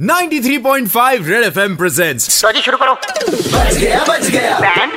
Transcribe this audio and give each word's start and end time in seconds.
93.5 0.00 1.26
red 1.26 1.44
FM 1.44 1.76
presents 1.76 2.44
तो 2.44 2.52
जी 2.52 2.60
शुरू 2.60 2.76
करो 2.76 2.94
बच 2.94 3.74
गया 3.74 4.04
बच 4.04 4.26
गया। 4.26 4.58
बैंड 4.60 4.92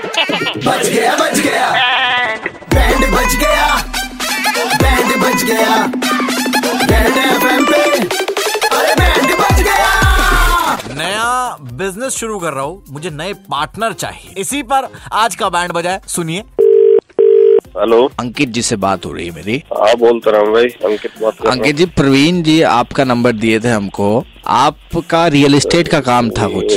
बच 0.65 0.87
गया 0.87 1.15
बच 1.15 1.39
गया। 1.39 1.69
बैंड 2.73 3.05
बच 3.13 3.35
गया। 3.35 3.75
बैंड 4.81 5.15
बच 5.21 5.43
गया। 5.43 5.77
बैंड 6.88 7.17
एफएम 7.17 7.65
पे। 7.65 7.81
अरे 8.77 8.93
बैंड 8.96 9.33
बच 9.35 9.62
गया। 9.62 10.77
नया 10.94 11.58
बिज़नेस 11.62 12.13
शुरू 12.13 12.40
कर 12.40 12.54
रहा 12.54 12.63
हूँ। 12.63 12.84
मुझे 12.90 13.10
नए 13.10 13.34
पार्टनर 13.34 13.94
चाहिए। 13.94 14.34
इसी 14.38 14.63
पर 14.63 14.94
आज 15.13 15.36
का 15.36 15.50
बैंड 15.50 15.72
बजाए। 15.72 16.02
सुनिए। 16.08 16.44
हेलो। 17.80 18.09
अंकित 18.20 18.49
जी 18.49 18.61
से 18.61 18.75
बात 18.75 19.05
हो 19.05 19.11
रही 19.11 19.25
है 19.27 19.31
मेरी। 19.31 19.55
हाँ 19.73 19.95
बोलता 19.98 20.31
रहा 20.31 20.41
हूँ 20.41 20.53
भाई। 20.53 20.66
अंकित 20.66 21.11
बात 21.21 21.38
कर 21.38 21.45
रहा 21.45 21.53
अंकित 21.53 21.75
जी 21.75 21.85
प्रवीण 21.85 22.41
जी 22.43 22.61
आपका 22.61 23.03
नंबर 23.03 23.31
दिए 23.31 23.59
थे 23.59 23.67
हमको। 23.67 24.25
आपका 24.48 25.27
रियल 25.27 25.55
एस्टेट 25.55 25.88
का 25.88 25.99
काम 25.99 26.29
था 26.29 26.47
कुछ? 26.47 26.73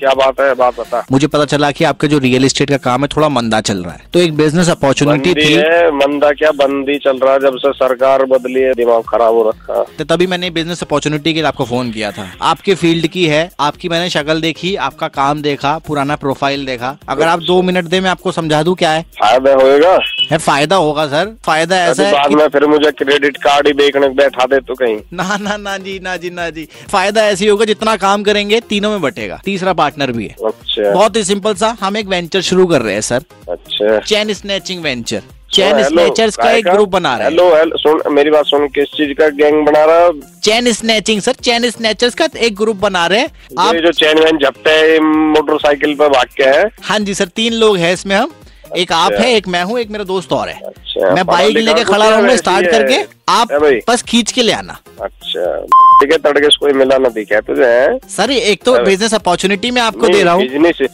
क्या 0.00 0.10
बात 0.16 0.40
है 0.40 0.54
बात 0.54 0.78
बता। 0.78 1.04
मुझे 1.12 1.26
पता 1.26 1.44
चला 1.46 1.70
कि 1.70 1.84
आपका 1.84 2.08
जो 2.08 2.18
रियल 2.20 2.44
एस्टेट 2.44 2.70
का 2.70 2.76
काम 2.80 3.02
है 3.02 3.08
थोड़ा 3.08 3.28
मंदा 3.30 3.60
चल 3.62 3.82
रहा 3.84 3.92
है। 3.92 4.06
तो 4.12 4.20
एक 4.20 4.36
बिज़नेस 4.36 4.68
अपॉर्चुनिटी 4.70 5.34
थी। 5.34 5.52
है 5.52 5.90
मंदा 5.94 6.30
क्या 6.32 6.50
बंदी 6.54 6.98
चल 6.98 7.18
रहा 7.18 7.32
है 7.32 7.40
जब 7.40 7.56
से 7.56 7.72
सरकार 7.74 8.24
बदली 8.28 8.60
है 8.60 8.72
दिमाग 8.74 9.02
खराब 9.08 9.34
हो 9.34 9.48
रखा 9.48 9.82
तो 9.98 10.04
तभी 10.06 10.26
मैंने 10.26 10.50
बिज़नेस 10.50 10.82
अपॉर्चुनिटी 10.82 11.32
के 11.32 11.38
लिए 11.38 11.48
आपको 11.48 11.64
फ़ोन 11.64 11.90
किया 11.92 12.10
था। 12.12 12.26
आपके 12.42 12.74
फ़ील्ड 12.74 13.06
की 13.08 13.26
है 13.26 13.48
आपकी 13.60 13.88
मैंने 13.88 14.10
शक्ल 14.10 14.40
देखी 14.40 14.74
आपका 14.86 15.08
काम 15.10 15.42
देखा 15.42 15.76
पुराना 15.86 16.16
प्रोफ़ाइल 16.16 16.66
देखा। 16.66 16.96
अगर 17.08 17.26
आप 17.26 17.42
दो 17.42 17.60
मिनट 17.62 17.84
दे 17.86 18.00
मैं 18.00 18.10
आपको 18.10 18.32
समझा 18.32 18.62
दू 18.62 18.74
क्या 18.74 18.90
है? 18.90 19.02
फ़ायदा 19.18 19.54
होएगा। 19.54 19.96
है 20.30 20.38
फ़ायदा 20.38 20.76
होगा 20.76 21.06
सर। 21.06 21.34
फ़ायदा 21.44 21.76
ऐसा 21.84 22.02
है 22.02 22.12
बाद 22.12 22.32
में 22.32 22.46
फिर 22.48 22.66
मुझे 22.66 22.90
क्रेडिट 22.94 23.36
कार्ड 23.36 23.66
ही 23.66 23.72
देखने 23.74 24.08
बैठा 24.16 24.44
दे 24.46 24.60
तो 24.60 24.74
कहीं। 24.74 24.96
ना 25.14 25.36
ना 25.38 25.56
ना 25.56 25.76
जी 25.78 25.98
ना 26.00 26.16
जी 26.16 26.30
ना 26.30 26.48
जी। 26.50 26.66
फ़ायदा 26.90 27.24
ऐसे 27.26 27.44
ही 27.44 27.50
होगा 27.50 27.64
जितना 27.64 27.96
काम 27.96 28.22
करेंगे 28.22 28.60
तीनों 28.68 28.90
में 28.90 29.00
बटेगा। 29.00 29.40
तीसरा 29.44 29.72
पार्टनर 29.74 30.12
भी 30.12 30.26
है। 30.26 30.34
अच्छा। 30.44 30.92
बहुत 30.92 31.16
ही 31.16 31.24
सिंपल 31.24 31.54
सा 31.54 31.76
हम 31.80 31.96
एक 31.96 32.06
वेंचर 32.08 32.40
शुरू 32.42 32.66
कर 32.66 32.82
रहे 32.82 32.94
हैं 32.94 33.00
सर। 33.00 33.24
अच्छा। 33.50 33.98
Chain 34.00 34.32
snatching 34.34 34.82
venture 34.82 35.22
chain 35.52 35.82
snatchers 35.84 36.36
का 36.36 36.50
एक 36.52 36.64
ग्रुप 36.64 36.88
बना 36.88 37.14
रहे 37.16 37.24
है। 37.24 37.30
हेलो 37.30 37.44
हेलो 37.54 37.76
सुन 37.76 38.00
मेरी 38.14 38.30
बात 38.30 38.46
सुन 38.46 38.66
किस 38.68 38.88
चीज़ 38.88 39.12
का 39.18 39.28
गैंग 39.36 39.64
बना 39.66 39.84
रहा 39.84 40.00
है? 40.00 40.10
Chain 40.44 40.72
snatching 40.72 41.20
sir. 41.20 41.32
Chain 41.42 41.68
snatchers 41.70 42.14
का 42.14 42.28
एक 42.38 42.56
ग्रुप 42.56 42.76
बना 42.76 43.06
रहे 43.06 43.20
हैं। 43.20 43.28
आप 43.58 43.74
जो 43.76 43.92
चैन 43.92 44.18
वैन 44.18 44.38
झपटे 44.38 44.98
मोटरसाइकिल 45.00 45.94
पर 45.94 46.08
भाग 46.08 46.26
के 46.36 46.44
है। 46.48 46.68
हाँ 46.82 46.98
जी 46.98 47.14
सर 47.14 47.28
तीन 47.36 47.52
लोग 47.54 47.76
हैं 47.76 47.92
इसमें 47.92 48.14
हम। 48.16 48.32
एक 48.76 48.92
आप 48.92 49.12
अच्छा। 49.12 49.24
है 49.24 49.32
एक 49.34 49.48
मैं 49.48 49.62
हूँ 49.64 49.78
एक 49.78 49.90
मेरा 49.90 50.04
दोस्त 50.04 50.32
और 50.32 50.48
है 50.48 50.60
मैं 50.98 51.24
बाइक 51.26 51.56
लेके 51.58 51.84
खड़ा 51.84 52.08
रहूँगा 52.08 52.36
स्टार्ट 52.36 52.70
करके 52.70 53.02
आप 53.30 53.52
बस 53.88 54.02
खींच 54.02 54.32
के 54.32 54.42
ले 54.42 54.52
आना। 54.52 54.78
अच्छा 55.02 55.60
ठीक 56.00 56.12
है 56.12 56.18
तड़के 56.20 56.48
कोई 56.58 56.72
मिला 56.72 56.98
ना 56.98 57.08
दिखा 57.10 57.40
तुझे 57.42 57.98
सर 58.08 58.30
एक 58.30 58.62
तो 58.64 58.78
बिज़नेस 58.84 59.14
अपॉर्चुनिटी 59.14 59.70
मैं 59.70 59.82
आपको 59.82 60.08
दे 60.08 60.22
रहा 60.22 60.34
हूँ। 60.34 60.42
बिज़नेस 60.42 60.88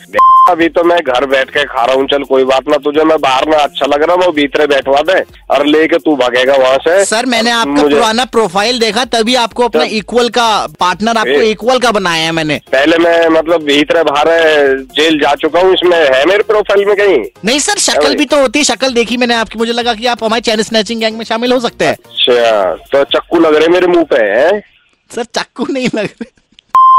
अभी 0.50 0.68
तो 0.68 0.82
मैं 0.84 0.98
घर 0.98 1.24
बैठ 1.26 1.50
के 1.50 1.62
खा 1.64 1.84
रहा 1.84 1.94
हूँ 1.96 2.06
चल 2.08 2.22
कोई 2.24 2.44
बात 2.44 2.68
ना 2.68 2.76
तुझे 2.84 3.04
मैं 3.04 3.16
बाहर 3.20 3.48
ना 3.48 3.56
अच्छा 3.58 3.86
लग 3.86 4.02
रहा 4.02 4.16
वो 4.16 4.32
भीतरे 4.32 4.66
बैठवा 4.66 5.00
दे 5.02 5.20
और 5.50 5.64
लेके 5.66 5.98
तू 5.98 6.16
भागेगा 6.16 6.56
वहाँ 6.56 6.78
से। 6.78 7.04
सर 7.04 7.26
मैंने 7.26 7.50
आपका 7.50 7.82
पुराना 7.82 8.24
प्रोफ़ाइल 8.32 8.78
देखा 8.78 9.04
तभी 9.14 9.34
आपको 9.34 9.64
अपना 9.64 9.84
इक्वल 9.98 10.28
का 10.28 10.48
पार्टनर 10.80 11.16
आपको 11.18 11.40
इक्वल 11.42 11.78
का 11.78 11.90
बनाया 11.92 12.24
है 12.24 12.32
मैंने। 12.32 12.60
पहले 12.72 12.98
मैं 12.98 13.28
मतलब 13.30 13.62
भीतरे 13.64 14.02
बाहर 14.04 14.28
जेल 14.96 15.18
जा 15.20 15.34
चुका 15.36 15.60
हूँ 15.60 15.72
इसमें 15.74 15.96
है 15.96 16.24
मेरे 16.26 16.42
प्रोफ़ाइल 16.42 16.84
में 16.86 16.94
कहीं? 16.96 17.18
नहीं 17.44 17.58
सर 17.60 17.78
शक्ल 17.80 18.14
भी 18.16 18.24
तो 18.26 18.40
होती 18.40 18.58
है 18.58 18.64
शक्ल 18.64 18.92
देखी 18.94 19.16
मैंने 19.16 19.34
आपकी 19.36 19.58
मुझे 19.58 19.72
लगा 19.72 19.93
कि 19.94 20.06
आप 20.06 20.24
हमारे 20.24 20.40
चैन 20.40 20.62
स्नैचिंग 20.62 21.00
गैंग 21.00 21.16
में 21.18 21.24
शामिल 21.24 21.52
हो 21.52 21.60
सकते 21.60 21.84
हैं। 21.84 21.92
अच्छा 21.92 22.74
तो 22.74 23.04
चक्कू 23.04 23.38
लग 23.38 23.54
रहे 23.54 23.68
मेरे 23.68 23.86
मुँह 23.86 24.04
पे 24.04 24.16
है? 24.16 24.60
सर 25.14 25.24
चाकू 25.24 25.66
नहीं 25.70 25.88
लग 25.94 26.04
रहे। 26.04 26.24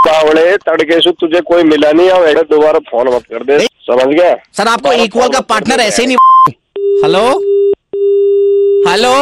कावड़े 0.08 0.58
तड़के 0.58 1.00
से 1.02 1.12
तुझे 1.12 1.40
कोई 1.42 1.64
मिला 1.64 1.92
नहीं 1.92 2.10
ऐसे 2.10 2.42
दोबारा 2.44 2.80
फ़ोन 2.80 3.08
मत 3.16 3.24
कर 3.34 3.44
दे। 3.44 3.60
समझ 3.66 4.08
गया? 4.16 4.36
सर 4.58 4.68
आपको 4.68 4.94
इक्वल 4.94 5.30
का 5.30 5.40
पार्टनर 5.40 5.80
ऐसे 5.80 6.02
ही 6.02 6.08
नहीं 6.08 6.18
हेलो 7.04 7.24
हेलो 8.90 9.14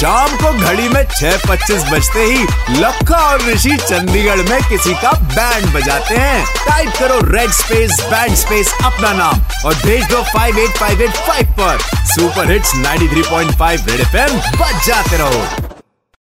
शाम 0.00 0.36
को 0.36 0.52
घड़ी 0.52 0.88
में 0.88 1.02
6:25 1.08 1.82
बजते 1.90 2.20
ही 2.20 2.42
लखा 2.80 3.16
और 3.16 3.42
ऋषि 3.42 3.76
चंडीगढ़ 3.76 4.40
में 4.48 4.62
किसी 4.68 4.94
का 4.94 5.12
बैंड 5.12 5.66
बजाते 5.74 6.14
हैं। 6.14 6.44
टाइप 6.68 6.88
करो 6.98 7.18
रेड 7.32 7.50
स्पेस, 7.50 8.00
बैंड 8.00 8.34
स्पेस 8.34 8.72
अपना 8.84 9.12
नाम 9.12 9.42
और 9.66 9.74
भेज 9.74 10.04
दो 10.04 10.22
58585 10.22 11.52
पर। 11.60 11.78
सुपर 12.06 12.52
हिट्स 12.52 12.74
93.5 12.76 13.86
रेड 14.14 14.32
बज 14.56 14.86
जाते 14.86 15.16
रहो। 15.16 15.79